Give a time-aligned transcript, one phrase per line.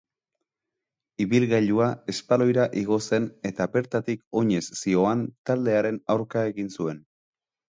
[1.25, 7.07] Ibilgailua espaloira igo zen eta bertatik oinez zihoan taldearen aurka egin zuen.